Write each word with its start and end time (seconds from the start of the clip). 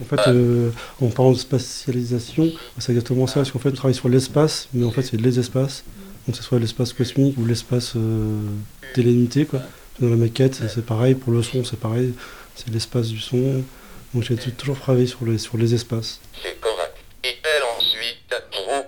En 0.00 0.04
fait, 0.04 0.28
euh, 0.28 0.70
en 1.00 1.08
parlant 1.08 1.32
de 1.32 1.38
spatialisation, 1.38 2.50
c'est 2.78 2.92
exactement 2.92 3.26
ça, 3.26 3.34
parce 3.40 3.50
qu'en 3.50 3.58
fait, 3.58 3.70
on 3.70 3.72
travaille 3.72 3.94
sur 3.94 4.08
l'espace, 4.08 4.68
mais 4.72 4.84
en 4.84 4.90
fait, 4.90 5.02
c'est 5.02 5.20
les 5.20 5.38
espaces. 5.38 5.84
Donc, 6.26 6.36
que 6.36 6.42
ce 6.42 6.42
soit 6.42 6.58
l'espace 6.58 6.92
cosmique 6.92 7.36
ou 7.38 7.44
l'espace 7.44 7.94
euh, 7.96 8.40
délimité, 8.94 9.44
quoi. 9.44 9.60
Dans 10.00 10.08
la 10.08 10.16
maquette, 10.16 10.54
c'est 10.54 10.84
pareil, 10.86 11.14
pour 11.14 11.32
le 11.32 11.42
son, 11.42 11.64
c'est 11.64 11.80
pareil, 11.80 12.14
c'est 12.54 12.68
l'espace 12.70 13.08
du 13.08 13.18
son. 13.18 13.64
Donc, 14.14 14.22
j'ai 14.22 14.36
toujours 14.36 14.78
travaillé 14.78 15.06
sur 15.06 15.24
les, 15.26 15.38
sur 15.38 15.56
les 15.58 15.74
espaces. 15.74 16.20
C'est 16.42 16.60
correct. 16.60 16.94
Et 17.24 17.36
elle 17.42 17.62
ensuite, 17.76 18.34
Drew. 18.52 18.84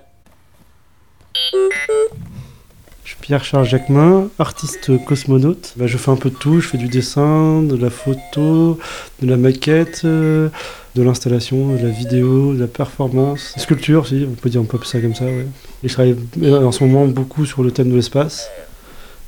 Je 3.04 3.10
suis 3.10 3.16
Pierre-Charles 3.30 3.64
Jacquemin, 3.64 4.28
artiste 4.40 4.90
cosmonaute. 5.04 5.74
Bah, 5.76 5.86
je 5.86 5.96
fais 5.98 6.10
un 6.10 6.16
peu 6.16 6.30
de 6.30 6.34
tout, 6.34 6.58
je 6.58 6.66
fais 6.66 6.78
du 6.78 6.88
dessin, 6.88 7.62
de 7.62 7.76
la 7.76 7.88
photo, 7.88 8.76
de 9.22 9.30
la 9.30 9.36
maquette, 9.36 10.00
euh, 10.04 10.48
de 10.96 11.02
l'installation, 11.04 11.76
de 11.76 11.86
la 11.86 11.90
vidéo, 11.90 12.54
de 12.54 12.58
la 12.58 12.66
performance, 12.66 13.54
sculpture 13.56 14.02
aussi, 14.02 14.26
on 14.28 14.34
peut 14.34 14.50
dire 14.50 14.60
un 14.60 14.64
peu 14.64 14.78
ça 14.82 14.98
comme 14.98 15.14
ça. 15.14 15.26
Ouais. 15.26 15.46
Et 15.84 15.88
je 15.88 15.92
travaille 15.92 16.16
euh, 16.42 16.64
en 16.64 16.72
ce 16.72 16.82
moment 16.82 17.06
beaucoup 17.06 17.46
sur 17.46 17.62
le 17.62 17.70
thème 17.70 17.90
de 17.90 17.94
l'espace, 17.94 18.50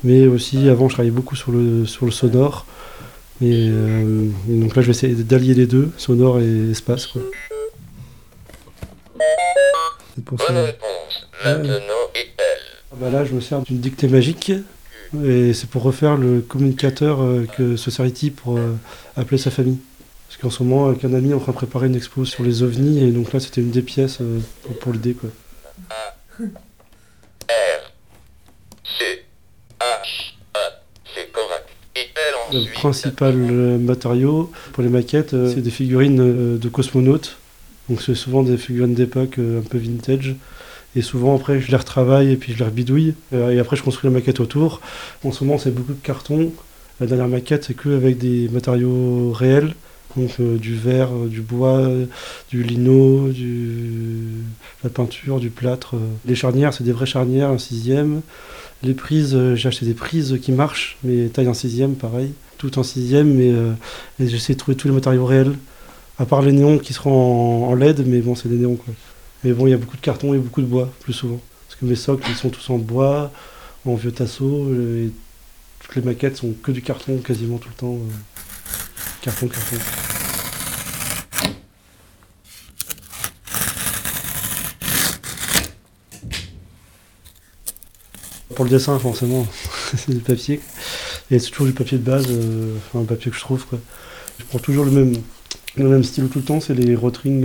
mais 0.03 0.27
aussi 0.27 0.69
avant 0.69 0.89
je 0.89 0.95
travaillais 0.95 1.15
beaucoup 1.15 1.37
sur 1.37 1.53
le, 1.53 1.87
sur 1.87 2.05
le 2.05 2.11
sonore. 2.11 2.67
Et, 3.41 3.69
euh, 3.71 4.27
et 4.51 4.59
donc 4.59 4.75
là 4.75 4.83
je 4.83 4.89
vais 4.89 4.95
essayer 4.97 5.15
d'allier 5.15 5.55
les 5.55 5.67
deux, 5.67 5.93
sonore 5.97 6.41
et 6.41 6.71
espace. 6.73 7.07
Quoi. 7.07 7.23
C'est 10.17 10.25
pour 10.25 10.41
ça. 10.41 10.53
Bonne 10.53 10.65
réponse. 10.65 11.29
Maintenant, 11.45 11.71
et 12.17 12.27
elle. 12.37 12.42
Bah 12.97 13.11
là, 13.11 13.25
je 13.25 13.33
me 13.35 13.41
sers 13.41 13.61
d'une 13.63 13.79
dictée 13.79 14.09
magique. 14.09 14.53
Et 15.25 15.53
c'est 15.53 15.69
pour 15.69 15.83
refaire 15.83 16.17
le 16.17 16.41
communicateur 16.41 17.21
euh, 17.21 17.47
que 17.57 17.77
se 17.77 17.91
sert-il 17.91 18.33
pour 18.33 18.57
euh, 18.57 18.75
appeler 19.17 19.39
sa 19.39 19.51
famille. 19.51 19.79
Parce 20.29 20.41
qu'en 20.41 20.51
ce 20.51 20.63
moment, 20.63 20.89
un 20.89 21.15
ami, 21.15 21.31
est 21.31 21.35
en 21.35 21.39
train 21.39 21.53
de 21.53 21.57
préparer 21.57 21.87
une 21.89 21.95
expo 21.95 22.25
sur 22.25 22.43
les 22.45 22.63
ovnis. 22.63 23.05
Et 23.05 23.11
donc 23.11 23.33
là, 23.33 23.41
c'était 23.41 23.61
une 23.61 23.71
des 23.71 23.83
pièces 23.83 24.19
euh, 24.23 24.41
pour, 24.81 24.93
l'idée. 24.93 25.15
Quoi. 25.15 25.31
Le 32.55 32.73
principal 32.73 33.35
matériau 33.35 34.51
pour 34.73 34.83
les 34.83 34.89
maquettes, 34.91 35.31
c'est 35.31 35.63
des 35.63 35.71
figurines 35.71 36.59
de 36.59 36.69
cosmonautes. 36.69 37.37
Donc 37.89 38.03
c'est 38.03 38.15
souvent 38.15 38.43
des 38.43 38.59
figurines 38.59 38.95
d'époque 38.95 39.39
un 39.39 39.63
peu 39.63 39.79
vintage. 39.79 40.37
Et 40.95 41.03
souvent 41.03 41.37
après 41.37 41.61
je 41.61 41.71
les 41.71 41.77
retravaille 41.77 42.33
et 42.33 42.37
puis 42.37 42.53
je 42.53 42.59
les 42.59 42.65
rebidouille. 42.65 43.15
Euh, 43.33 43.51
et 43.51 43.59
après 43.59 43.77
je 43.77 43.83
construis 43.83 44.11
la 44.11 44.15
maquette 44.15 44.41
autour. 44.41 44.81
En 45.25 45.33
ce 45.33 45.45
moment 45.45 45.59
c'est 45.59 45.71
beaucoup 45.71 45.93
de 45.93 46.03
carton. 46.03 46.53
La 47.01 47.07
dernière 47.07 47.29
maquette 47.29 47.65
c'est 47.65 47.75
que 47.75 47.89
avec 47.97 48.19
des 48.19 48.49
matériaux 48.51 49.33
réels. 49.33 49.75
Donc 50.17 50.33
euh, 50.41 50.59
du 50.59 50.75
verre, 50.75 51.09
euh, 51.13 51.29
du 51.29 51.41
bois, 51.41 51.89
du 52.51 52.63
lino, 52.63 53.29
du... 53.29 54.27
la 54.85 54.91
peinture, 54.91 55.41
du 55.41 55.49
plâtre. 55.49 55.95
Les 56.27 56.35
charnières 56.35 56.75
c'est 56.75 56.85
des 56.85 56.93
vraies 56.93 57.07
charnières, 57.07 57.49
un 57.49 57.59
sixième. 57.59 58.21
Les 58.83 58.95
prises, 58.95 59.39
j'ai 59.55 59.69
acheté 59.69 59.87
des 59.87 59.95
prises 59.95 60.39
qui 60.43 60.51
marchent, 60.51 60.99
mais 61.05 61.29
taille 61.29 61.47
en 61.47 61.55
sixième, 61.55 61.95
pareil. 61.95 62.33
Tout 62.59 62.81
en 62.81 62.83
sixième, 62.83 63.33
mais 63.33 63.53
j'essaie 64.19 64.55
de 64.55 64.59
trouver 64.59 64.77
tous 64.77 64.89
les 64.89 64.95
matériaux 64.95 65.25
réels. 65.25 65.55
À 66.19 66.27
part 66.27 66.43
les 66.43 66.51
néons 66.51 66.79
qui 66.79 66.93
seront 66.93 67.65
en 67.69 67.75
LED, 67.77 68.05
mais 68.07 68.21
bon, 68.21 68.35
c'est 68.35 68.49
des 68.49 68.57
néons 68.57 68.75
quoi. 68.75 68.93
Mais 69.45 69.53
bon, 69.53 69.67
il 69.67 69.71
y 69.71 69.75
a 69.75 69.77
beaucoup 69.77 69.97
de 69.97 70.03
carton 70.03 70.35
et 70.35 70.39
beaucoup 70.39 70.61
de 70.61 70.67
bois, 70.67 70.93
plus 71.01 71.13
souvent. 71.13 71.41
Parce 71.67 71.81
que 71.81 71.85
mes 71.85 71.97
socles, 71.97 72.25
ils 72.29 72.37
sont 72.37 72.51
tous 72.51 72.71
en 72.71 72.79
bois, 72.79 73.33
en 73.85 73.95
vieux 73.97 74.13
tasseau, 74.13 74.69
euh, 74.69 75.07
et 75.07 75.11
toutes 75.81 75.97
les 75.97 76.03
maquettes 76.03 76.37
sont 76.37 76.53
que 76.63 76.71
du 76.71 76.81
carton 76.81 77.19
quasiment 77.19 77.59
tout 77.59 77.69
le 77.69 77.75
temps. 77.75 77.95
euh. 77.95 78.13
Carton, 79.21 79.49
carton. 79.49 79.77
Pour 88.55 88.65
le 88.65 88.71
dessin, 88.71 88.97
forcément, 89.01 89.47
c'est 89.97 90.11
du 90.11 90.21
papier. 90.21 90.61
Et 91.33 91.39
c'est 91.41 91.51
toujours 91.51 91.67
du 91.67 91.73
papier 91.73 91.99
de 91.99 92.05
base, 92.05 92.27
euh, 92.31 92.77
enfin 92.77 93.01
un 93.01 93.05
papier 93.05 93.31
que 93.31 93.37
je 93.37 93.43
trouve. 93.43 93.65
Quoi. 93.67 93.81
Je 94.39 94.45
prends 94.45 94.59
toujours 94.59 94.85
le 94.85 94.91
même, 94.93 95.15
le 95.77 95.89
même 95.89 96.05
stylo 96.05 96.29
tout 96.29 96.39
le 96.39 96.45
temps, 96.45 96.61
c'est 96.61 96.75
les 96.75 96.95
Rotring 96.95 97.45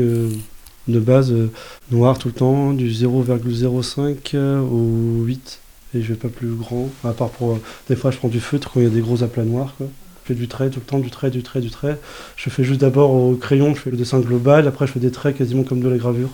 de 0.87 0.99
base 0.99 1.31
euh, 1.31 1.49
noir 1.91 2.17
tout 2.17 2.27
le 2.29 2.33
temps, 2.33 2.73
du 2.73 2.89
0,05 2.89 4.15
euh, 4.35 4.59
au 4.61 5.23
8. 5.23 5.59
Et 5.95 6.01
je 6.01 6.09
vais 6.09 6.15
pas 6.19 6.27
plus 6.29 6.49
grand, 6.53 6.89
à 7.03 7.11
part 7.11 7.29
pour. 7.29 7.53
euh, 7.53 7.61
des 7.89 7.95
fois, 7.95 8.11
je 8.11 8.17
prends 8.17 8.27
du 8.27 8.39
feutre 8.39 8.69
quand 8.71 8.79
il 8.79 8.83
y 8.83 8.87
a 8.87 8.89
des 8.89 9.01
gros 9.01 9.23
aplats 9.23 9.43
noirs. 9.45 9.73
Quoi. 9.77 9.87
Je 10.23 10.33
fais 10.33 10.39
du 10.39 10.47
trait 10.47 10.69
tout 10.69 10.79
le 10.79 10.85
temps, 10.85 10.99
du 10.99 11.09
trait, 11.09 11.29
du 11.31 11.43
trait, 11.43 11.61
du 11.61 11.69
trait. 11.71 11.97
Je 12.35 12.49
fais 12.49 12.63
juste 12.63 12.81
d'abord 12.81 13.11
au 13.13 13.35
crayon, 13.35 13.73
je 13.73 13.79
fais 13.79 13.89
le 13.91 13.97
dessin 13.97 14.19
global, 14.19 14.67
après 14.67 14.85
je 14.87 14.91
fais 14.91 14.99
des 14.99 15.11
traits 15.11 15.37
quasiment 15.37 15.63
comme 15.63 15.79
de 15.81 15.87
la 15.87 15.97
gravure. 15.97 16.29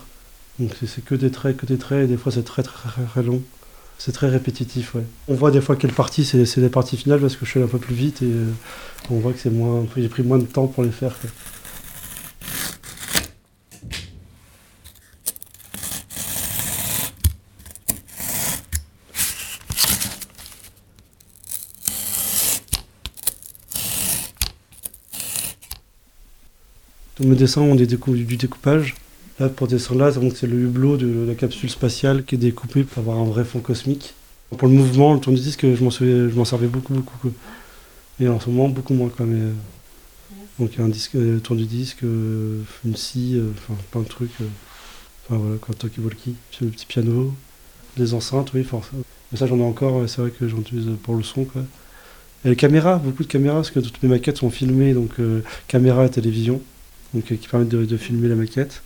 Donc 0.59 0.71
c'est- 0.79 1.03
que 1.05 1.13
des 1.15 1.29
traits, 1.31 1.57
que 1.57 1.65
des 1.67 1.77
traits, 1.77 2.05
et 2.05 2.07
des 2.07 2.17
fois 2.17 2.31
c'est 2.31 2.43
très 2.43 2.63
très 2.63 2.89
très, 3.13 3.21
long. 3.23 3.41
C'est 3.99 4.11
très 4.11 4.27
répétitif, 4.29 4.95
ouais. 4.95 5.03
On 5.27 5.35
voit 5.35 5.51
des 5.51 5.61
fois 5.61 5.75
quelle 5.75 5.93
partie 5.93 6.25
c'est 6.25 6.57
les 6.57 6.69
parties 6.69 6.97
finales 6.97 7.19
parce 7.19 7.35
que 7.35 7.45
je 7.45 7.51
fais 7.51 7.61
un 7.63 7.67
peu 7.67 7.77
plus 7.77 7.93
vite 7.95 8.23
et 8.23 8.31
on 9.11 9.19
voit 9.19 9.31
que 9.33 9.39
c'est 9.39 9.51
moins. 9.51 9.85
J'ai 9.95 10.09
pris 10.09 10.23
moins 10.23 10.39
de 10.39 10.45
temps 10.45 10.65
pour 10.65 10.83
les 10.83 10.89
faire. 10.91 11.15
Tous 27.15 27.23
mes 27.25 27.35
dessins 27.35 27.61
ont 27.61 27.75
des 27.75 27.85
décou- 27.87 28.15
du 28.15 28.37
découpage. 28.37 28.95
Là, 29.39 29.49
pour 29.49 29.67
dessin 29.67 29.95
là, 29.95 30.11
c'est 30.35 30.47
le 30.47 30.59
hublot 30.59 30.97
de 30.97 31.25
la 31.27 31.35
capsule 31.35 31.69
spatiale 31.69 32.23
qui 32.23 32.35
est 32.35 32.37
découpé 32.37 32.83
pour 32.83 32.99
avoir 32.99 33.17
un 33.17 33.25
vrai 33.25 33.43
fond 33.43 33.59
cosmique. 33.59 34.13
Pour 34.57 34.67
le 34.67 34.73
mouvement, 34.75 35.13
le 35.15 35.19
tour 35.19 35.33
du 35.33 35.39
disque, 35.39 35.61
je 35.61 35.83
m'en 35.83 36.45
servais 36.45 36.67
beaucoup, 36.67 36.93
beaucoup. 36.93 37.17
quoi. 37.17 37.31
Et 38.19 38.27
en 38.27 38.39
ce 38.39 38.49
moment, 38.49 38.69
beaucoup 38.69 38.93
moins 38.93 39.09
quand 39.15 39.25
même. 39.25 39.53
Donc 40.59 40.71
un 40.79 40.87
disque, 40.87 41.15
euh, 41.15 41.39
tour 41.39 41.55
du 41.55 41.65
disque, 41.65 42.03
euh, 42.03 42.59
une 42.85 42.95
scie, 42.95 43.33
euh, 43.37 43.49
enfin 43.57 43.73
plein 43.89 44.01
de 44.01 44.07
trucs. 44.07 44.29
Enfin 45.27 45.39
voilà, 45.41 45.57
quoi, 45.57 45.73
talkie 45.73 45.99
walkie, 45.99 46.35
le 46.61 46.67
petit 46.67 46.85
piano, 46.85 47.33
des 47.97 48.13
enceintes, 48.13 48.53
oui, 48.53 48.63
forcément. 48.63 49.01
Mais 49.31 49.39
ça 49.39 49.47
j'en 49.47 49.57
ai 49.57 49.63
encore, 49.63 50.07
c'est 50.07 50.21
vrai 50.21 50.29
que 50.29 50.47
j'en 50.47 50.59
utilise 50.59 50.89
pour 51.01 51.15
le 51.15 51.23
son. 51.23 51.45
Quoi. 51.45 51.63
Et 52.45 52.49
les 52.49 52.55
caméras, 52.55 52.97
beaucoup 52.97 53.23
de 53.23 53.27
caméras, 53.27 53.55
parce 53.55 53.71
que 53.71 53.79
toutes 53.79 54.03
mes 54.03 54.09
maquettes 54.09 54.37
sont 54.37 54.51
filmées, 54.51 54.93
donc 54.93 55.19
euh, 55.19 55.41
caméra 55.67 56.05
et 56.05 56.09
télévision, 56.09 56.61
donc, 57.13 57.31
euh, 57.31 57.35
qui 57.35 57.47
permettent 57.47 57.69
de, 57.69 57.97
filmer 57.97 58.27
la 58.27 58.35
maquette. 58.35 58.81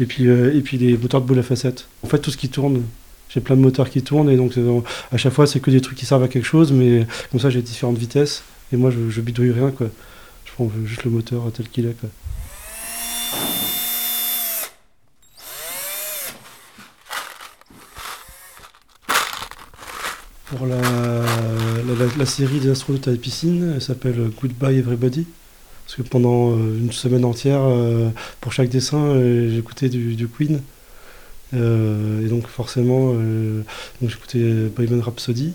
Et 0.00 0.06
puis, 0.06 0.28
euh, 0.28 0.54
et 0.54 0.60
puis 0.60 0.78
les 0.78 0.96
moteurs 0.96 1.20
de 1.22 1.26
boule 1.26 1.38
à 1.38 1.42
facettes. 1.42 1.86
En 2.02 2.08
fait, 2.08 2.18
tout 2.18 2.30
ce 2.30 2.36
qui 2.36 2.48
tourne, 2.48 2.82
j'ai 3.28 3.40
plein 3.40 3.56
de 3.56 3.60
moteurs 3.60 3.88
qui 3.90 4.02
tournent, 4.02 4.30
et 4.30 4.36
donc 4.36 4.56
euh, 4.58 4.80
à 5.12 5.16
chaque 5.16 5.32
fois, 5.32 5.46
c'est 5.46 5.60
que 5.60 5.70
des 5.70 5.80
trucs 5.80 5.96
qui 5.98 6.06
servent 6.06 6.22
à 6.24 6.28
quelque 6.28 6.44
chose, 6.46 6.72
mais 6.72 7.06
comme 7.30 7.40
ça, 7.40 7.50
j'ai 7.50 7.62
différentes 7.62 7.98
vitesses, 7.98 8.42
et 8.72 8.76
moi, 8.76 8.90
je, 8.90 9.20
bidouille 9.20 9.52
rien, 9.52 9.70
quoi. 9.70 9.88
Je 10.44 10.52
prends 10.52 10.70
juste 10.84 11.04
le 11.04 11.10
moteur 11.10 11.50
tel 11.54 11.68
qu'il 11.68 11.86
est. 11.86 11.96
Pour 20.46 20.66
la, 20.66 20.76
la, 20.80 21.94
la- 21.94 22.16
la 22.18 22.26
série 22.26 22.58
des 22.58 22.70
astronautes 22.70 23.06
à 23.06 23.12
la 23.12 23.16
piscine, 23.16 23.72
elle 23.76 23.82
s'appelle 23.82 24.30
Goodbye 24.40 24.78
Everybody. 24.78 25.26
Parce 25.90 26.02
que 26.04 26.08
pendant 26.08 26.52
euh, 26.52 26.78
une 26.78 26.92
semaine 26.92 27.24
entière, 27.24 27.62
euh, 27.64 28.10
pour 28.40 28.52
chaque 28.52 28.68
dessin, 28.68 29.06
euh, 29.06 29.52
j'écoutais 29.52 29.88
du, 29.88 30.28
Queen. 30.28 30.60
Et 31.52 32.28
donc 32.28 32.46
forcément, 32.46 33.12
donc 33.12 34.08
j'écoutais 34.08 34.68
Bohemian 34.76 35.02
Rhapsody. 35.02 35.52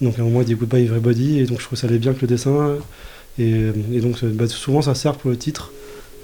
Donc 0.00 0.18
à 0.18 0.22
un 0.22 0.24
moment, 0.24 0.40
il 0.40 0.46
dit 0.46 0.54
Goodbye 0.54 0.84
Everybody. 0.84 1.40
Et 1.40 1.44
donc 1.44 1.58
je 1.60 1.64
trouvais 1.66 1.78
ça 1.78 1.88
allait 1.88 1.98
bien 1.98 2.12
avec 2.12 2.22
le 2.22 2.28
dessin. 2.28 2.78
Et, 3.38 3.70
donc 4.00 4.24
bah, 4.24 4.48
souvent, 4.48 4.80
ça 4.80 4.94
sert 4.94 5.16
pour 5.16 5.28
le 5.28 5.36
titre. 5.36 5.72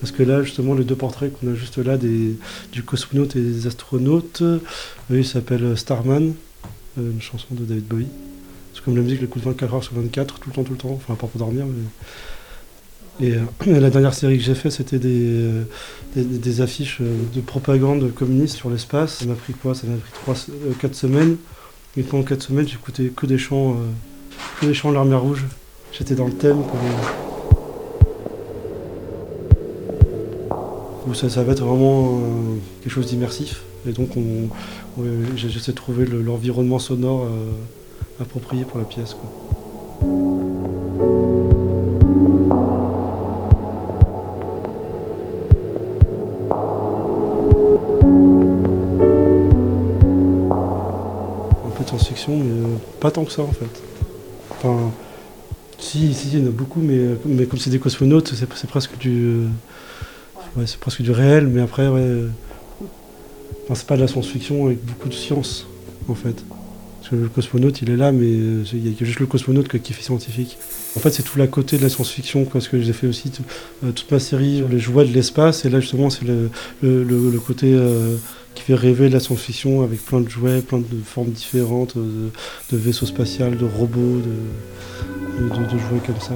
Parce 0.00 0.12
que 0.12 0.22
là, 0.22 0.42
justement, 0.42 0.72
les 0.72 0.84
deux 0.84 0.96
portraits 0.96 1.30
qu'on 1.30 1.52
a 1.52 1.54
juste 1.54 1.76
là, 1.76 1.98
des, 1.98 2.34
du 2.72 2.82
cosmonaute 2.82 3.36
et 3.36 3.42
des 3.42 3.66
astronautes, 3.66 4.40
eux, 4.40 4.62
ils 5.10 5.26
s'appellent 5.26 5.76
Starman, 5.76 6.32
une 6.96 7.20
chanson 7.20 7.48
de 7.50 7.66
David 7.66 7.84
Bowie. 7.84 8.08
C'est 8.72 8.82
comme 8.82 8.96
la 8.96 9.02
musique, 9.02 9.20
l'écoute 9.20 9.42
24 9.42 9.74
heures 9.74 9.84
sur 9.84 9.94
24, 9.94 10.38
tout 10.38 10.48
le 10.48 10.54
temps, 10.54 10.64
tout 10.64 10.72
le 10.72 10.78
temps. 10.78 10.92
Enfin, 10.92 11.16
pas 11.16 11.26
pour 11.26 11.38
dormir, 11.38 11.66
mais. 11.66 11.84
Et 13.20 13.34
euh, 13.34 13.40
la 13.80 13.90
dernière 13.90 14.14
série 14.14 14.38
que 14.38 14.42
j'ai 14.44 14.54
fait, 14.54 14.70
c'était 14.70 14.98
des, 14.98 15.28
euh, 16.16 16.62
affiches 16.62 16.98
euh, 17.00 17.14
de 17.34 17.40
propagande 17.40 18.12
communiste 18.14 18.56
sur 18.56 18.70
l'espace. 18.70 19.18
Ça 19.18 19.26
m'a 19.26 19.34
pris 19.34 19.52
quoi? 19.52 19.74
Ça 19.74 19.86
m'a 19.86 19.96
pris 20.34 20.42
4 20.80 20.94
semaines. 20.94 21.36
Et 21.96 22.02
pendant 22.02 22.22
4 22.24 22.42
semaines, 22.42 22.66
j'écoutais 22.66 23.08
que 23.14 23.26
des 23.26 23.38
chants, 23.38 23.76
que 24.60 24.66
des 24.66 24.74
chants 24.74 24.88
de 24.90 24.94
l'armée 24.94 25.14
rouge. 25.14 25.44
J'étais 25.92 26.14
dans 26.14 26.26
le 26.26 26.32
thème. 26.32 26.62
Ça, 31.14 31.42
va 31.44 31.52
être 31.52 31.62
vraiment 31.62 32.20
quelque 32.82 32.92
chose 32.92 33.06
d'immersif. 33.06 33.62
Et 33.86 33.92
donc, 33.92 34.16
on, 34.16 34.48
on- 34.98 35.04
j'essaie 35.36 35.72
de 35.72 35.76
trouver 35.76 36.06
le- 36.06 36.22
l'environnement 36.22 36.78
sonore 36.78 37.28
approprié 38.18 38.64
pour 38.64 38.78
la 38.78 38.84
pièce. 38.86 39.14
Pas 53.00 53.10
tant 53.10 53.24
que 53.24 53.32
ça 53.32 53.42
en 53.42 53.52
fait. 53.52 53.82
Enfin, 54.50 54.90
si, 55.78 56.14
si, 56.14 56.28
il 56.32 56.40
y 56.40 56.42
en 56.44 56.46
a 56.46 56.50
beaucoup, 56.50 56.80
mais, 56.80 57.00
mais 57.26 57.46
comme 57.46 57.58
c'est 57.58 57.70
des 57.70 57.78
cosmonautes, 57.78 58.32
c'est 58.34 58.68
presque 58.68 58.96
du. 58.98 59.24
euh, 60.56 60.62
c'est 60.66 60.78
presque 60.78 61.02
du 61.02 61.10
réel, 61.10 61.46
mais 61.46 61.60
après, 61.60 61.82
euh, 61.82 62.28
c'est 63.74 63.86
pas 63.86 63.96
de 63.96 64.02
la 64.02 64.08
science-fiction 64.08 64.66
avec 64.66 64.84
beaucoup 64.84 65.08
de 65.08 65.14
science, 65.14 65.66
en 66.08 66.14
fait. 66.14 66.36
Parce 67.00 67.10
que 67.10 67.16
le 67.16 67.28
cosmonaute, 67.28 67.82
il 67.82 67.90
est 67.90 67.96
là, 67.96 68.12
mais 68.12 68.26
euh, 68.26 68.62
il 68.72 68.88
y 68.88 68.94
a 69.02 69.04
juste 69.04 69.18
le 69.18 69.26
cosmonaute 69.26 69.66
qui 69.80 69.92
fait 69.92 70.02
scientifique. 70.02 70.56
En 70.96 71.00
fait, 71.00 71.10
c'est 71.10 71.22
tout 71.24 71.36
l'à 71.38 71.46
côté 71.48 71.78
de 71.78 71.82
la 71.82 71.88
science-fiction, 71.88 72.44
parce 72.44 72.68
que 72.68 72.80
j'ai 72.80 72.92
fait 72.92 73.06
aussi 73.08 73.30
tout- 73.30 73.42
toute 73.92 74.10
ma 74.12 74.20
série 74.20 74.58
sur 74.58 74.68
les 74.68 74.78
jouets 74.78 75.06
de 75.06 75.12
l'espace, 75.12 75.64
et 75.64 75.70
là, 75.70 75.80
justement, 75.80 76.10
c'est 76.10 76.24
le, 76.24 76.50
le, 76.82 77.40
côté 77.40 77.74
qui 78.54 78.62
fait 78.62 78.74
rêver 78.74 79.08
de 79.08 79.14
la 79.14 79.20
science-fiction 79.20 79.82
avec 79.82 80.04
plein 80.04 80.20
de 80.20 80.28
jouets, 80.28 80.60
plein 80.60 80.78
de 80.78 81.02
formes 81.04 81.30
différentes, 81.30 81.96
euh, 81.96 82.28
de, 82.70 82.76
vaisseaux 82.76 83.06
spatials, 83.06 83.56
de 83.56 83.64
robots, 83.64 84.20
de, 84.20 85.78
jouets 85.78 86.00
comme 86.06 86.20
ça. 86.20 86.34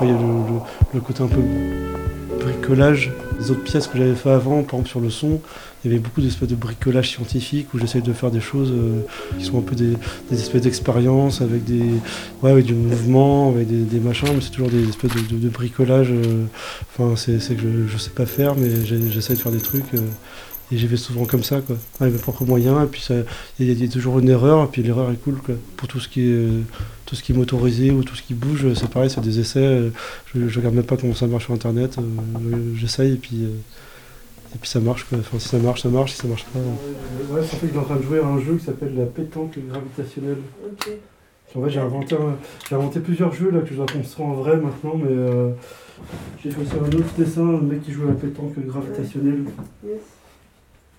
Il 0.00 0.08
y 0.08 0.10
a 0.10 0.14
le, 0.94 1.00
côté 1.00 1.22
un 1.22 1.28
peu 1.28 1.40
bricolage. 2.40 3.12
Les 3.38 3.50
autres 3.52 3.62
pièces 3.62 3.86
que 3.86 3.96
j'avais 3.96 4.14
fait 4.14 4.30
avant, 4.30 4.62
par 4.62 4.80
exemple 4.80 4.88
sur 4.88 5.00
le 5.00 5.10
son, 5.10 5.40
il 5.84 5.90
y 5.90 5.94
avait 5.94 6.02
beaucoup 6.02 6.20
d'espèces 6.20 6.48
de 6.48 6.54
bricolage 6.54 7.10
scientifique 7.10 7.74
où 7.74 7.78
j'essaye 7.78 8.02
de 8.02 8.12
faire 8.12 8.30
des 8.30 8.40
choses 8.40 8.70
euh, 8.72 9.00
qui 9.38 9.44
sont 9.44 9.58
un 9.58 9.62
peu 9.62 9.74
des, 9.74 9.94
espèces 10.30 10.62
d'expériences 10.62 11.40
avec 11.40 11.64
des 11.64 11.82
ouais, 12.42 12.50
avec 12.52 12.66
du 12.66 12.74
mouvement, 12.74 13.50
avec 13.50 13.66
des, 13.68 13.98
machins, 14.00 14.28
mais 14.32 14.40
c'est 14.40 14.50
toujours 14.50 14.70
des 14.70 14.88
espèces 14.88 15.10
de, 15.12 15.36
de- 15.36 15.48
bricolage. 15.48 16.08
euh, 16.12 16.44
Enfin, 16.96 17.16
c'est 17.16 17.38
que 17.56 17.62
je, 17.62 17.88
je 17.88 17.98
sais 17.98 18.10
pas 18.10 18.26
faire, 18.26 18.54
mais 18.54 18.84
j'essaie 18.84 19.34
de 19.34 19.38
faire 19.40 19.52
des 19.52 19.60
trucs. 19.60 19.92
euh, 19.94 20.00
et 20.70 20.78
j'y 20.78 20.86
vais 20.86 20.96
souvent 20.96 21.26
comme 21.26 21.42
ça, 21.42 21.60
quoi, 21.60 21.76
avec 22.00 22.14
mes 22.14 22.18
propres 22.20 22.46
moyens. 22.46 22.82
Et 22.84 22.86
puis 22.86 23.04
il 23.58 23.70
y, 23.78 23.84
a- 23.84 23.88
toujours 23.88 24.20
une 24.20 24.28
erreur, 24.30 24.64
et 24.64 24.66
puis 24.68 24.82
l'erreur 24.82 25.10
est 25.10 25.16
cool. 25.16 25.38
Pour 25.76 25.88
tout 25.88 26.00
ce 26.00 26.08
qui 26.08 26.22
est 26.30 26.48
est 27.28 27.32
motorisé 27.34 27.90
ou 27.90 28.04
tout 28.04 28.14
ce 28.16 28.22
qui 28.22 28.32
bouge, 28.34 28.66
c'est 28.74 28.88
pareil, 28.88 29.10
c'est 29.10 29.20
des 29.20 29.38
essais. 29.40 29.90
je, 30.34 30.48
je 30.48 30.58
regarde 30.58 30.74
même 30.76 30.84
pas 30.84 30.96
comment 30.96 31.14
ça 31.14 31.26
marche 31.26 31.44
sur 31.46 31.54
internet. 31.54 31.96
j'essaye 32.76 33.12
et 33.14 33.16
puis 33.16 33.44
et 34.54 34.58
puis 34.58 34.68
ça 34.68 34.80
marche, 34.80 35.04
quoi. 35.04 35.18
Enfin, 35.18 35.38
si 35.38 35.48
ça 35.48 35.58
marche, 35.58 35.82
ça 35.82 35.88
marche. 35.88 36.12
Si 36.12 36.18
ça 36.18 36.28
marche 36.28 36.44
pas. 36.46 36.58
Ouais, 36.58 37.40
en 37.40 37.42
fait, 37.44 37.66
il 37.70 37.74
est 37.74 37.78
en 37.78 37.82
train 37.84 37.96
de 37.96 38.02
jouer 38.02 38.20
à 38.20 38.26
un 38.26 38.38
jeu 38.40 38.56
qui 38.56 38.64
s'appelle 38.64 38.94
la 38.96 39.06
pétanque 39.06 39.58
gravitationnelle. 39.68 40.38
Ok. 40.66 40.88
En 41.54 41.62
fait, 41.64 41.70
j'ai 41.70 41.80
inventé, 41.80 42.14
un- 42.14 42.36
j'ai 42.68 42.74
inventé 42.74 43.00
plusieurs 43.00 43.32
jeux 43.34 43.50
là 43.50 43.60
que 43.60 43.68
je 43.68 43.74
dois 43.74 43.84
construire 43.86 44.28
en 44.28 44.34
vrai 44.34 44.56
maintenant, 44.56 44.94
mais 44.96 45.10
euh, 45.10 45.50
j'ai 46.42 46.50
fait 46.50 46.62
aussi 46.62 46.72
un 46.72 46.86
autre 46.98 47.14
dessin, 47.18 47.42
un 47.46 47.60
mec 47.60 47.82
qui 47.82 47.92
joue 47.92 48.04
à 48.04 48.06
la 48.06 48.14
pétanque 48.14 48.58
gravitationnelle. 48.58 49.44
Yes. 49.86 50.00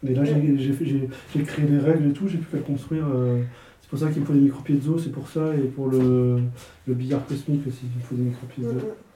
Mais 0.04 0.14
là, 0.14 0.24
j'ai 0.26 1.44
créé 1.44 1.66
les 1.68 1.80
règles 1.80 2.10
et 2.10 2.14
tout, 2.14 2.28
j'ai 2.28 2.38
pu 2.38 2.46
faire 2.46 2.64
construire. 2.64 3.06
euh, 3.16 3.42
c'est 3.82 3.90
pour 3.90 3.98
ça 4.00 4.10
qu'il 4.12 4.22
me 4.22 4.26
faut 4.28 4.34
des 4.34 4.40
micro-piezo, 4.42 4.98
c'est 5.00 5.12
pour 5.12 5.28
ça, 5.30 5.56
et 5.56 5.68
pour 5.68 5.88
le, 5.88 6.40
le 6.88 6.94
billard 6.94 7.26
cosmique 7.26 7.66
aussi, 7.68 7.80
il 7.84 7.98
me 8.00 8.04
faut 8.04 8.16
des 8.16 8.24
micro-piezo. 8.24 8.74
Mm, 8.74 8.78
mm. 8.78 9.13